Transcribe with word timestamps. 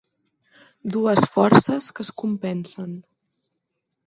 Dues 0.95 1.21
forces 1.35 1.91
que 1.99 2.07
es 2.07 2.11
compensen. 2.23 2.89